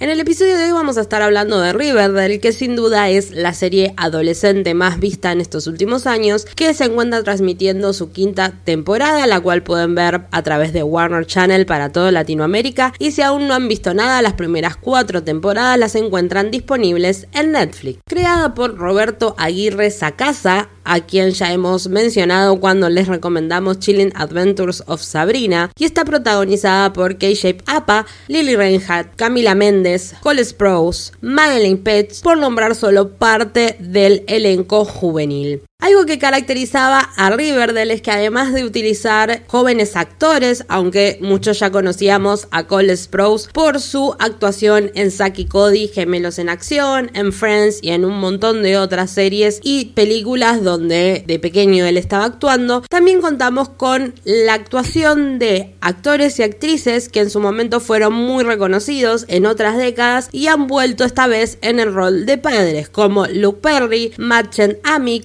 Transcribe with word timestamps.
En 0.00 0.08
el 0.08 0.18
episodio 0.18 0.56
de 0.56 0.64
hoy 0.64 0.72
vamos 0.72 0.96
a 0.96 1.02
estar 1.02 1.20
hablando 1.20 1.60
de 1.60 1.74
Riverdale, 1.74 2.40
que 2.40 2.52
sin 2.54 2.74
duda 2.74 3.10
es 3.10 3.32
la 3.32 3.52
serie 3.52 3.92
adolescente 3.98 4.72
más 4.72 4.98
vista 4.98 5.30
en 5.30 5.42
estos 5.42 5.66
últimos 5.66 6.06
años, 6.06 6.46
que 6.56 6.72
se 6.72 6.84
encuentra 6.84 7.22
transmitiendo 7.22 7.92
su 7.92 8.10
quinta 8.10 8.54
temporada, 8.64 9.26
la 9.26 9.40
cual 9.40 9.62
pueden 9.62 9.94
ver 9.94 10.22
a 10.30 10.42
través 10.42 10.72
de 10.72 10.82
Warner 10.82 11.26
Channel 11.26 11.66
para 11.66 11.92
toda 11.92 12.12
Latinoamérica. 12.12 12.94
Y 12.98 13.10
si 13.10 13.20
aún 13.20 13.46
no 13.46 13.52
han 13.52 13.68
visto 13.68 13.92
nada, 13.92 14.22
las 14.22 14.32
primeras 14.32 14.74
cuatro 14.78 15.22
temporadas 15.22 15.78
las 15.78 15.94
encuentran 15.94 16.50
disponibles 16.50 17.26
en 17.34 17.52
Netflix. 17.52 17.98
Creada 18.06 18.54
por 18.54 18.78
Roberto 18.78 19.34
Aguirre 19.36 19.90
Sacasa, 19.90 20.70
a 20.82 21.00
quien 21.00 21.32
ya 21.32 21.52
hemos 21.52 21.88
mencionado 21.88 22.58
cuando 22.58 22.88
les 22.88 23.06
recomendamos 23.06 23.80
Chilling 23.80 24.12
Adventures 24.16 24.82
of 24.86 25.02
Sabrina, 25.02 25.70
y 25.78 25.84
está 25.84 26.06
protagonizada 26.06 26.90
por 26.94 27.18
K-Shape 27.18 27.62
Appa, 27.66 28.06
Lily 28.28 28.56
Reinhardt, 28.56 29.14
Camila 29.14 29.54
Méndez, 29.54 29.89
Cole 30.20 30.44
Sprouse, 30.44 31.12
Madeleine 31.20 31.78
Petsch, 31.78 32.22
por 32.22 32.36
nombrar 32.36 32.74
solo 32.74 33.10
parte 33.10 33.76
del 33.78 34.24
elenco 34.26 34.84
juvenil. 34.84 35.62
Algo 35.80 36.04
que 36.04 36.18
caracterizaba 36.18 37.00
a 37.16 37.30
Riverdale 37.30 37.94
es 37.94 38.02
que 38.02 38.10
además 38.10 38.52
de 38.52 38.64
utilizar 38.64 39.44
jóvenes 39.46 39.96
actores, 39.96 40.66
aunque 40.68 41.18
muchos 41.22 41.58
ya 41.58 41.70
conocíamos 41.70 42.48
a 42.50 42.66
Cole 42.66 42.94
Sprouse 42.94 43.48
por 43.48 43.80
su 43.80 44.14
actuación 44.18 44.90
en 44.94 45.10
Saki 45.10 45.46
Cody, 45.46 45.88
Gemelos 45.88 46.38
en 46.38 46.50
Acción, 46.50 47.10
en 47.14 47.32
Friends 47.32 47.78
y 47.80 47.92
en 47.92 48.04
un 48.04 48.20
montón 48.20 48.62
de 48.62 48.76
otras 48.76 49.10
series 49.10 49.60
y 49.62 49.86
películas 49.86 50.62
donde 50.62 51.24
de 51.26 51.38
pequeño 51.38 51.86
él 51.86 51.96
estaba 51.96 52.26
actuando, 52.26 52.82
también 52.82 53.22
contamos 53.22 53.70
con 53.70 54.12
la 54.24 54.52
actuación 54.52 55.38
de 55.38 55.74
actores 55.80 56.38
y 56.38 56.42
actrices 56.42 57.08
que 57.08 57.20
en 57.20 57.30
su 57.30 57.40
momento 57.40 57.80
fueron 57.80 58.12
muy 58.12 58.44
reconocidos 58.44 59.24
en 59.28 59.46
otras 59.46 59.78
décadas 59.78 60.28
y 60.30 60.48
han 60.48 60.66
vuelto 60.66 61.04
esta 61.04 61.26
vez 61.26 61.56
en 61.62 61.80
el 61.80 61.94
rol 61.94 62.26
de 62.26 62.36
padres, 62.36 62.90
como 62.90 63.26
Luke 63.26 63.60
Perry, 63.62 64.12
Machen 64.18 64.76
Amick, 64.84 65.24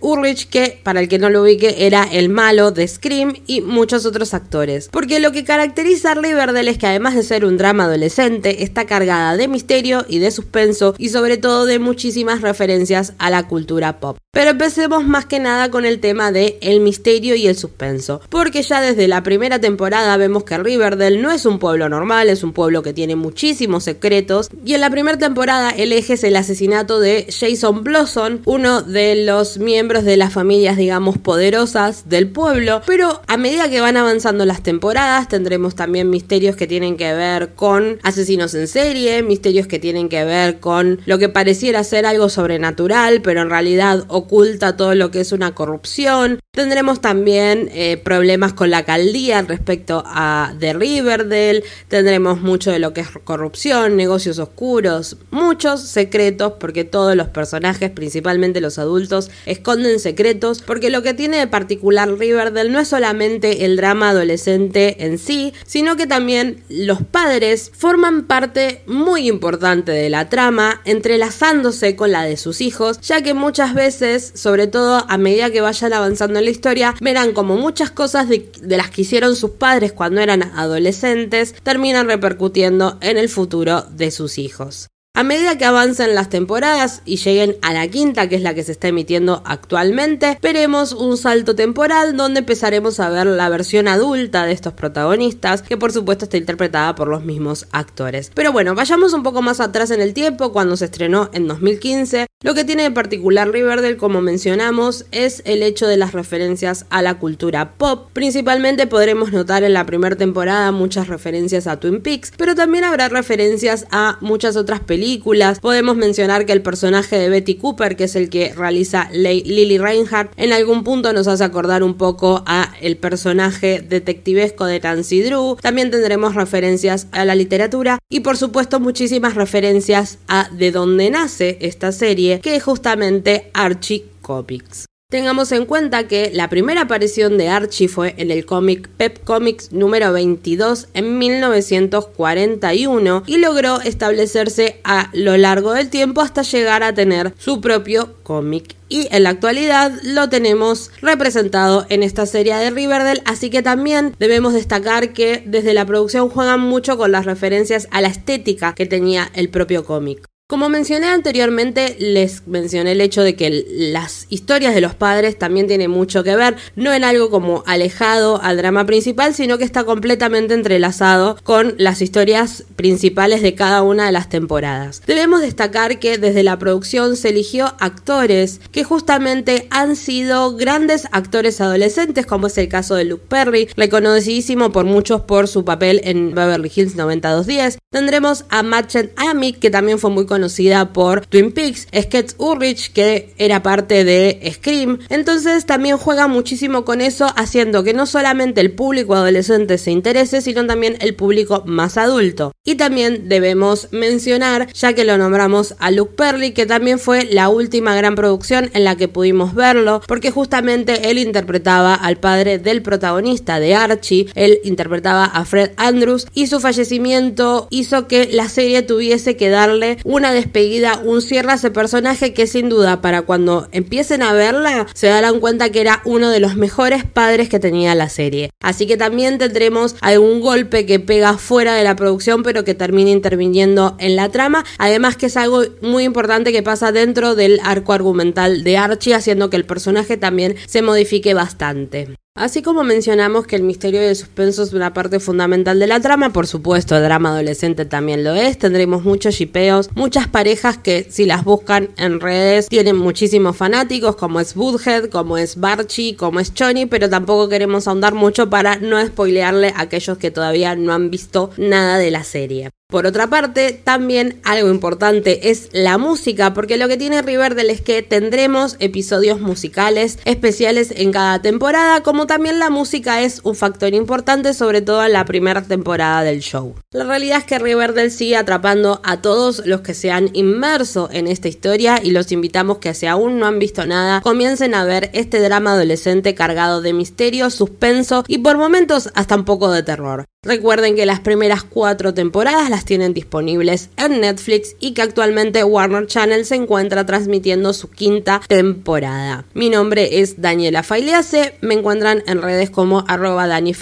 Ulrich, 0.00 0.48
que 0.48 0.80
para 0.82 1.00
el 1.00 1.08
que 1.08 1.18
no 1.18 1.30
lo 1.30 1.42
ubique 1.42 1.86
era 1.86 2.04
el 2.04 2.28
malo 2.28 2.70
de 2.70 2.86
Scream 2.86 3.34
y 3.46 3.60
muchos 3.60 4.06
otros 4.06 4.34
actores. 4.34 4.88
Porque 4.90 5.20
lo 5.20 5.32
que 5.32 5.44
caracteriza 5.44 6.12
a 6.12 6.14
Riverdale 6.14 6.70
es 6.70 6.78
que 6.78 6.86
además 6.86 7.14
de 7.14 7.22
ser 7.22 7.44
un 7.44 7.56
drama 7.56 7.84
adolescente, 7.84 8.62
está 8.62 8.86
cargada 8.86 9.36
de 9.36 9.48
misterio 9.48 10.04
y 10.08 10.18
de 10.18 10.30
suspenso 10.30 10.94
y 10.98 11.10
sobre 11.10 11.36
todo 11.36 11.66
de 11.66 11.78
muchísimas 11.78 12.40
referencias 12.40 13.14
a 13.18 13.30
la 13.30 13.46
cultura 13.48 14.00
pop. 14.00 14.18
Pero 14.34 14.50
empecemos 14.50 15.04
más 15.04 15.26
que 15.26 15.38
nada 15.38 15.70
con 15.70 15.84
el 15.84 16.00
tema 16.00 16.32
de 16.32 16.58
el 16.60 16.80
misterio 16.80 17.36
y 17.36 17.46
el 17.46 17.56
suspenso, 17.56 18.20
porque 18.28 18.62
ya 18.62 18.80
desde 18.80 19.06
la 19.06 19.22
primera 19.22 19.60
temporada 19.60 20.16
vemos 20.16 20.42
que 20.42 20.58
Riverdale 20.58 21.22
no 21.22 21.30
es 21.30 21.46
un 21.46 21.60
pueblo 21.60 21.88
normal, 21.88 22.28
es 22.28 22.42
un 22.42 22.52
pueblo 22.52 22.82
que 22.82 22.92
tiene 22.92 23.14
muchísimos 23.14 23.84
secretos. 23.84 24.50
Y 24.64 24.74
en 24.74 24.80
la 24.80 24.90
primera 24.90 25.16
temporada 25.18 25.70
el 25.70 25.92
eje 25.92 26.14
es 26.14 26.24
el 26.24 26.34
asesinato 26.34 26.98
de 26.98 27.28
Jason 27.30 27.84
Blossom, 27.84 28.40
uno 28.44 28.82
de 28.82 29.24
los 29.24 29.58
miembros 29.58 30.04
de 30.04 30.16
las 30.16 30.32
familias, 30.32 30.76
digamos, 30.76 31.16
poderosas 31.16 32.08
del 32.08 32.28
pueblo, 32.28 32.82
pero 32.86 33.22
a 33.28 33.36
medida 33.36 33.70
que 33.70 33.80
van 33.80 33.96
avanzando 33.96 34.44
las 34.44 34.64
temporadas 34.64 35.28
tendremos 35.28 35.76
también 35.76 36.10
misterios 36.10 36.56
que 36.56 36.66
tienen 36.66 36.96
que 36.96 37.14
ver 37.14 37.54
con 37.54 38.00
asesinos 38.02 38.52
en 38.54 38.66
serie, 38.66 39.22
misterios 39.22 39.68
que 39.68 39.78
tienen 39.78 40.08
que 40.08 40.24
ver 40.24 40.58
con 40.58 41.00
lo 41.06 41.18
que 41.18 41.28
pareciera 41.28 41.84
ser 41.84 42.04
algo 42.04 42.28
sobrenatural, 42.28 43.22
pero 43.22 43.42
en 43.42 43.50
realidad 43.50 44.04
oculta 44.24 44.76
todo 44.76 44.94
lo 44.94 45.10
que 45.10 45.20
es 45.20 45.32
una 45.32 45.54
corrupción. 45.54 46.40
Tendremos 46.52 47.00
también 47.00 47.68
eh, 47.72 47.96
problemas 47.96 48.52
con 48.52 48.70
la 48.70 48.78
alcaldía 48.78 49.42
respecto 49.42 50.02
a 50.06 50.54
The 50.60 50.72
Riverdale, 50.74 51.64
tendremos 51.88 52.40
mucho 52.40 52.70
de 52.70 52.78
lo 52.78 52.92
que 52.92 53.00
es 53.00 53.08
corrupción, 53.24 53.96
negocios 53.96 54.38
oscuros, 54.38 55.16
muchos 55.30 55.82
secretos, 55.82 56.54
porque 56.60 56.84
todos 56.84 57.16
los 57.16 57.28
personajes, 57.28 57.90
principalmente 57.90 58.60
los 58.60 58.78
adultos, 58.78 59.30
esconden 59.46 59.92
en 59.92 60.00
secretos, 60.00 60.62
porque 60.62 60.90
lo 60.90 61.02
que 61.02 61.14
tiene 61.14 61.38
de 61.38 61.46
particular 61.46 62.08
Riverdale 62.08 62.70
no 62.70 62.78
es 62.78 62.88
solamente 62.88 63.64
el 63.64 63.76
drama 63.76 64.10
adolescente 64.10 65.04
en 65.04 65.18
sí, 65.18 65.52
sino 65.66 65.96
que 65.96 66.06
también 66.06 66.62
los 66.68 67.02
padres 67.02 67.72
forman 67.76 68.24
parte 68.24 68.82
muy 68.86 69.28
importante 69.28 69.92
de 69.92 70.08
la 70.08 70.28
trama, 70.28 70.80
entrelazándose 70.84 71.96
con 71.96 72.12
la 72.12 72.22
de 72.24 72.36
sus 72.36 72.60
hijos, 72.60 73.00
ya 73.00 73.22
que 73.22 73.34
muchas 73.34 73.74
veces, 73.74 74.13
sobre 74.22 74.66
todo 74.66 75.04
a 75.08 75.18
medida 75.18 75.50
que 75.50 75.60
vayan 75.60 75.92
avanzando 75.92 76.38
en 76.38 76.44
la 76.44 76.50
historia, 76.50 76.94
verán 77.00 77.32
como 77.32 77.56
muchas 77.56 77.90
cosas 77.90 78.28
de, 78.28 78.50
de 78.60 78.76
las 78.76 78.90
que 78.90 79.02
hicieron 79.02 79.36
sus 79.36 79.50
padres 79.50 79.92
cuando 79.92 80.20
eran 80.20 80.42
adolescentes 80.42 81.54
terminan 81.62 82.06
repercutiendo 82.06 82.98
en 83.00 83.18
el 83.18 83.28
futuro 83.28 83.82
de 83.82 84.10
sus 84.10 84.38
hijos. 84.38 84.88
A 85.16 85.22
medida 85.22 85.56
que 85.56 85.64
avancen 85.64 86.16
las 86.16 86.28
temporadas 86.28 87.00
y 87.04 87.18
lleguen 87.18 87.56
a 87.62 87.72
la 87.72 87.86
quinta, 87.86 88.28
que 88.28 88.34
es 88.34 88.42
la 88.42 88.52
que 88.52 88.64
se 88.64 88.72
está 88.72 88.88
emitiendo 88.88 89.44
actualmente, 89.44 90.40
veremos 90.42 90.92
un 90.92 91.16
salto 91.16 91.54
temporal 91.54 92.16
donde 92.16 92.40
empezaremos 92.40 92.98
a 92.98 93.10
ver 93.10 93.28
la 93.28 93.48
versión 93.48 93.86
adulta 93.86 94.44
de 94.44 94.50
estos 94.50 94.72
protagonistas, 94.72 95.62
que 95.62 95.76
por 95.76 95.92
supuesto 95.92 96.24
está 96.24 96.36
interpretada 96.36 96.96
por 96.96 97.06
los 97.06 97.24
mismos 97.24 97.68
actores. 97.70 98.32
Pero 98.34 98.50
bueno, 98.50 98.74
vayamos 98.74 99.12
un 99.12 99.22
poco 99.22 99.40
más 99.40 99.60
atrás 99.60 99.92
en 99.92 100.00
el 100.00 100.14
tiempo, 100.14 100.52
cuando 100.52 100.76
se 100.76 100.86
estrenó 100.86 101.30
en 101.32 101.46
2015. 101.46 102.26
Lo 102.44 102.54
que 102.54 102.64
tiene 102.64 102.84
de 102.84 102.90
particular 102.92 103.50
Riverdale, 103.50 103.96
como 103.96 104.20
mencionamos, 104.20 105.06
es 105.10 105.42
el 105.46 105.62
hecho 105.62 105.86
de 105.86 105.96
las 105.96 106.12
referencias 106.12 106.86
a 106.90 107.02
la 107.02 107.18
cultura 107.18 107.72
pop. 107.72 108.10
Principalmente 108.12 108.86
podremos 108.86 109.32
notar 109.32 109.64
en 109.64 109.72
la 109.72 109.86
primera 109.86 110.14
temporada 110.14 110.70
muchas 110.70 111.08
referencias 111.08 111.66
a 111.66 111.80
Twin 111.80 112.02
Peaks, 112.02 112.32
pero 112.36 112.54
también 112.54 112.84
habrá 112.84 113.08
referencias 113.08 113.86
a 113.90 114.18
muchas 114.20 114.56
otras 114.56 114.80
películas 114.80 115.24
Podemos 115.60 115.96
mencionar 115.96 116.44
que 116.44 116.52
el 116.52 116.60
personaje 116.60 117.16
de 117.16 117.30
Betty 117.30 117.54
Cooper, 117.54 117.96
que 117.96 118.04
es 118.04 118.14
el 118.14 118.28
que 118.28 118.52
realiza 118.54 119.08
Lily 119.10 119.78
Reinhardt, 119.78 120.32
en 120.36 120.52
algún 120.52 120.84
punto 120.84 121.14
nos 121.14 121.26
hace 121.26 121.44
acordar 121.44 121.82
un 121.82 121.94
poco 121.94 122.42
a 122.46 122.74
el 122.82 122.98
personaje 122.98 123.80
detectivesco 123.80 124.66
de 124.66 124.80
Nancy 124.80 125.22
Drew. 125.22 125.56
También 125.62 125.90
tendremos 125.90 126.34
referencias 126.34 127.06
a 127.12 127.24
la 127.24 127.34
literatura 127.34 127.98
y 128.10 128.20
por 128.20 128.36
supuesto 128.36 128.80
muchísimas 128.80 129.34
referencias 129.34 130.18
a 130.28 130.50
de 130.52 130.70
dónde 130.70 131.10
nace 131.10 131.56
esta 131.60 131.92
serie, 131.92 132.33
que 132.40 132.56
es 132.56 132.62
justamente 132.62 133.50
Archie 133.54 134.04
Comics. 134.22 134.86
Tengamos 135.10 135.52
en 135.52 135.66
cuenta 135.66 136.08
que 136.08 136.32
la 136.34 136.48
primera 136.48 136.80
aparición 136.82 137.38
de 137.38 137.48
Archie 137.48 137.86
fue 137.86 138.14
en 138.16 138.32
el 138.32 138.44
cómic 138.46 138.88
Pep 138.96 139.22
Comics 139.22 139.70
número 139.70 140.12
22 140.12 140.88
en 140.92 141.18
1941 141.18 143.22
y 143.26 143.36
logró 143.36 143.80
establecerse 143.80 144.80
a 144.82 145.10
lo 145.12 145.36
largo 145.36 145.72
del 145.72 145.88
tiempo 145.88 146.20
hasta 146.20 146.42
llegar 146.42 146.82
a 146.82 146.94
tener 146.94 147.32
su 147.38 147.60
propio 147.60 148.16
cómic 148.24 148.74
y 148.88 149.08
en 149.10 149.24
la 149.24 149.30
actualidad 149.30 149.92
lo 150.02 150.28
tenemos 150.28 150.90
representado 151.00 151.86
en 151.88 152.02
esta 152.02 152.26
serie 152.26 152.54
de 152.56 152.70
Riverdale, 152.70 153.22
así 153.24 153.50
que 153.50 153.62
también 153.62 154.14
debemos 154.18 154.52
destacar 154.52 155.12
que 155.12 155.42
desde 155.46 155.74
la 155.74 155.84
producción 155.84 156.28
juegan 156.28 156.60
mucho 156.60 156.96
con 156.96 157.12
las 157.12 157.24
referencias 157.24 157.88
a 157.90 158.00
la 158.00 158.08
estética 158.08 158.74
que 158.74 158.86
tenía 158.86 159.30
el 159.34 159.48
propio 159.48 159.84
cómic. 159.84 160.26
Como 160.46 160.68
mencioné 160.68 161.06
anteriormente, 161.06 161.96
les 161.98 162.46
mencioné 162.46 162.92
el 162.92 163.00
hecho 163.00 163.22
de 163.22 163.34
que 163.34 163.64
las 163.66 164.26
historias 164.28 164.74
de 164.74 164.82
los 164.82 164.94
padres 164.94 165.38
también 165.38 165.68
tienen 165.68 165.90
mucho 165.90 166.22
que 166.22 166.36
ver, 166.36 166.56
no 166.76 166.92
en 166.92 167.02
algo 167.02 167.30
como 167.30 167.64
alejado 167.66 168.42
al 168.42 168.58
drama 168.58 168.84
principal, 168.84 169.34
sino 169.34 169.56
que 169.56 169.64
está 169.64 169.84
completamente 169.84 170.52
entrelazado 170.52 171.38
con 171.44 171.76
las 171.78 172.02
historias 172.02 172.64
principales 172.76 173.40
de 173.40 173.54
cada 173.54 173.80
una 173.80 174.04
de 174.04 174.12
las 174.12 174.28
temporadas. 174.28 175.00
Debemos 175.06 175.40
destacar 175.40 175.98
que 175.98 176.18
desde 176.18 176.42
la 176.42 176.58
producción 176.58 177.16
se 177.16 177.30
eligió 177.30 177.74
actores 177.80 178.60
que 178.70 178.84
justamente 178.84 179.66
han 179.70 179.96
sido 179.96 180.56
grandes 180.56 181.08
actores 181.12 181.62
adolescentes, 181.62 182.26
como 182.26 182.48
es 182.48 182.58
el 182.58 182.68
caso 182.68 182.96
de 182.96 183.06
Luke 183.06 183.24
Perry, 183.30 183.70
reconocidísimo 183.78 184.72
por 184.72 184.84
muchos 184.84 185.22
por 185.22 185.48
su 185.48 185.64
papel 185.64 186.02
en 186.04 186.34
Beverly 186.34 186.70
Hills 186.76 186.96
90210. 186.96 187.78
Tendremos 187.90 188.44
a 188.50 188.62
Machen 188.62 189.10
Amick, 189.16 189.58
que 189.58 189.70
también 189.70 189.98
fue 189.98 190.10
muy 190.10 190.26
conocida 190.34 190.92
por 190.92 191.26
Twin 191.26 191.52
Peaks, 191.52 191.86
Sketch 191.96 192.32
Ulrich, 192.38 192.92
que 192.92 193.32
era 193.38 193.62
parte 193.62 194.02
de 194.02 194.40
Scream. 194.52 194.98
Entonces 195.08 195.64
también 195.64 195.96
juega 195.96 196.26
muchísimo 196.26 196.84
con 196.84 197.00
eso, 197.00 197.28
haciendo 197.36 197.84
que 197.84 197.94
no 197.94 198.04
solamente 198.04 198.60
el 198.60 198.72
público 198.72 199.14
adolescente 199.14 199.78
se 199.78 199.92
interese, 199.92 200.40
sino 200.40 200.66
también 200.66 200.96
el 200.98 201.14
público 201.14 201.62
más 201.66 201.96
adulto. 201.96 202.50
Y 202.64 202.74
también 202.74 203.28
debemos 203.28 203.86
mencionar, 203.92 204.72
ya 204.72 204.92
que 204.92 205.04
lo 205.04 205.18
nombramos 205.18 205.76
a 205.78 205.92
Luke 205.92 206.14
Perry, 206.16 206.50
que 206.50 206.66
también 206.66 206.98
fue 206.98 207.24
la 207.26 207.48
última 207.48 207.94
gran 207.94 208.16
producción 208.16 208.70
en 208.74 208.82
la 208.82 208.96
que 208.96 209.06
pudimos 209.06 209.54
verlo, 209.54 210.02
porque 210.08 210.32
justamente 210.32 211.10
él 211.10 211.18
interpretaba 211.18 211.94
al 211.94 212.16
padre 212.16 212.58
del 212.58 212.82
protagonista 212.82 213.60
de 213.60 213.76
Archie, 213.76 214.26
él 214.34 214.58
interpretaba 214.64 215.26
a 215.26 215.44
Fred 215.44 215.70
Andrews 215.76 216.26
y 216.34 216.48
su 216.48 216.58
fallecimiento 216.58 217.68
hizo 217.70 218.08
que 218.08 218.30
la 218.32 218.48
serie 218.48 218.82
tuviese 218.82 219.36
que 219.36 219.50
darle 219.50 219.98
una 220.04 220.23
despedida, 220.32 221.00
un 221.04 221.22
cierre 221.22 221.52
a 221.52 221.54
ese 221.54 221.70
personaje 221.70 222.34
que 222.34 222.46
sin 222.46 222.68
duda 222.68 223.00
para 223.00 223.22
cuando 223.22 223.68
empiecen 223.72 224.22
a 224.22 224.32
verla 224.32 224.86
se 224.94 225.08
darán 225.08 225.40
cuenta 225.40 225.70
que 225.70 225.80
era 225.80 226.00
uno 226.04 226.30
de 226.30 226.40
los 226.40 226.56
mejores 226.56 227.04
padres 227.04 227.48
que 227.48 227.60
tenía 227.60 227.94
la 227.94 228.08
serie. 228.08 228.50
Así 228.60 228.86
que 228.86 228.96
también 228.96 229.38
tendremos 229.38 229.96
algún 230.00 230.40
golpe 230.40 230.86
que 230.86 231.00
pega 231.00 231.38
fuera 231.38 231.74
de 231.74 231.84
la 231.84 231.96
producción, 231.96 232.42
pero 232.42 232.64
que 232.64 232.74
termina 232.74 233.10
interviniendo 233.10 233.96
en 233.98 234.16
la 234.16 234.28
trama. 234.28 234.64
Además 234.78 235.16
que 235.16 235.26
es 235.26 235.36
algo 235.36 235.62
muy 235.82 236.04
importante 236.04 236.52
que 236.52 236.62
pasa 236.62 236.92
dentro 236.92 237.34
del 237.34 237.60
arco 237.62 237.92
argumental 237.92 238.64
de 238.64 238.76
Archie, 238.76 239.14
haciendo 239.14 239.50
que 239.50 239.56
el 239.56 239.64
personaje 239.64 240.16
también 240.16 240.56
se 240.66 240.82
modifique 240.82 241.34
bastante. 241.34 242.14
Así 242.36 242.62
como 242.62 242.82
mencionamos 242.82 243.46
que 243.46 243.54
el 243.54 243.62
misterio 243.62 244.00
el 244.02 244.16
suspenso 244.16 244.64
es 244.64 244.72
una 244.72 244.92
parte 244.92 245.20
fundamental 245.20 245.78
de 245.78 245.86
la 245.86 246.00
trama, 246.00 246.32
por 246.32 246.48
supuesto 246.48 246.96
el 246.96 247.04
drama 247.04 247.28
adolescente 247.28 247.84
también 247.84 248.24
lo 248.24 248.34
es, 248.34 248.58
tendremos 248.58 249.04
muchos 249.04 249.36
shipeos, 249.36 249.88
muchas 249.94 250.26
parejas 250.26 250.76
que 250.76 251.06
si 251.08 251.26
las 251.26 251.44
buscan 251.44 251.90
en 251.96 252.18
redes 252.18 252.66
tienen 252.68 252.96
muchísimos 252.96 253.56
fanáticos, 253.56 254.16
como 254.16 254.40
es 254.40 254.56
Woodhead, 254.56 255.10
como 255.10 255.38
es 255.38 255.60
Barchi, 255.60 256.14
como 256.14 256.40
es 256.40 256.52
Johnny, 256.58 256.86
pero 256.86 257.08
tampoco 257.08 257.48
queremos 257.48 257.86
ahondar 257.86 258.14
mucho 258.14 258.50
para 258.50 258.78
no 258.78 259.00
spoilearle 259.06 259.68
a 259.68 259.82
aquellos 259.82 260.18
que 260.18 260.32
todavía 260.32 260.74
no 260.74 260.92
han 260.92 261.10
visto 261.10 261.50
nada 261.56 261.98
de 261.98 262.10
la 262.10 262.24
serie. 262.24 262.70
Por 262.88 263.06
otra 263.06 263.28
parte, 263.28 263.72
también 263.72 264.40
algo 264.44 264.70
importante 264.70 265.50
es 265.50 265.70
la 265.72 265.96
música, 265.98 266.52
porque 266.52 266.76
lo 266.76 266.86
que 266.86 266.98
tiene 266.98 267.22
Riverdale 267.22 267.72
es 267.72 267.80
que 267.80 268.02
tendremos 268.02 268.76
episodios 268.78 269.40
musicales 269.40 270.18
especiales 270.26 270.92
en 270.94 271.10
cada 271.10 271.40
temporada, 271.40 272.02
como 272.02 272.26
también 272.26 272.58
la 272.58 272.70
música 272.70 273.22
es 273.22 273.40
un 273.42 273.56
factor 273.56 273.94
importante, 273.94 274.52
sobre 274.52 274.82
todo 274.82 275.04
en 275.04 275.14
la 275.14 275.24
primera 275.24 275.62
temporada 275.62 276.22
del 276.22 276.40
show. 276.40 276.74
La 276.92 277.04
realidad 277.04 277.38
es 277.38 277.44
que 277.44 277.58
Riverdale 277.58 278.10
sigue 278.10 278.36
atrapando 278.36 279.00
a 279.02 279.22
todos 279.22 279.66
los 279.66 279.80
que 279.80 279.94
se 279.94 280.12
han 280.12 280.28
inmerso 280.34 281.08
en 281.10 281.26
esta 281.26 281.48
historia 281.48 282.00
y 282.00 282.10
los 282.10 282.30
invitamos 282.32 282.78
que 282.78 282.94
si 282.94 283.06
aún 283.06 283.38
no 283.38 283.46
han 283.46 283.58
visto 283.58 283.86
nada, 283.86 284.20
comiencen 284.20 284.74
a 284.74 284.84
ver 284.84 285.10
este 285.14 285.40
drama 285.40 285.72
adolescente 285.72 286.34
cargado 286.34 286.82
de 286.82 286.92
misterio, 286.92 287.48
suspenso 287.48 288.24
y 288.28 288.38
por 288.38 288.58
momentos 288.58 289.10
hasta 289.14 289.36
un 289.36 289.46
poco 289.46 289.72
de 289.72 289.82
terror. 289.82 290.26
Recuerden 290.44 290.94
que 290.94 291.06
las 291.06 291.20
primeras 291.20 291.64
cuatro 291.64 292.12
temporadas 292.12 292.68
las 292.68 292.84
tienen 292.84 293.14
disponibles 293.14 293.88
en 293.96 294.20
Netflix 294.20 294.76
y 294.78 294.92
que 294.92 295.02
actualmente 295.02 295.64
Warner 295.64 296.06
Channel 296.06 296.44
se 296.44 296.56
encuentra 296.56 297.06
transmitiendo 297.06 297.72
su 297.72 297.90
quinta 297.90 298.40
temporada. 298.46 299.44
Mi 299.54 299.70
nombre 299.70 300.20
es 300.20 300.40
Daniela 300.40 300.82
Failease, 300.82 301.56
me 301.62 301.74
encuentran 301.74 302.22
en 302.26 302.42
redes 302.42 302.70
como 302.70 303.04
arroba 303.08 303.46
Dani 303.46 303.72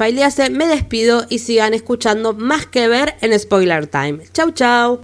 Me 0.50 0.66
despido 0.66 1.26
y 1.28 1.40
sigan 1.40 1.74
escuchando 1.74 2.32
más 2.32 2.66
que 2.66 2.88
ver 2.88 3.16
en 3.20 3.38
Spoiler 3.38 3.86
Time. 3.86 4.20
Chau 4.32 4.52
chau. 4.52 5.00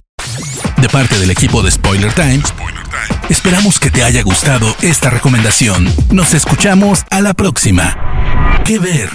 De 0.81 0.87
parte 0.87 1.19
del 1.19 1.29
equipo 1.29 1.61
de 1.61 1.71
Spoiler 1.71 2.13
Time, 2.13 2.41
esperamos 3.29 3.79
que 3.79 3.91
te 3.91 4.03
haya 4.03 4.23
gustado 4.23 4.73
esta 4.81 5.09
recomendación. 5.09 5.93
Nos 6.11 6.33
escuchamos 6.33 7.03
a 7.09 7.19
la 7.19 7.33
próxima. 7.33 8.61
¿Qué 8.65 8.79
ver? 8.79 9.09